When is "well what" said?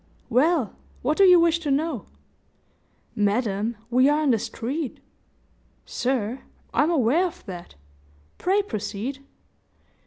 0.31-1.15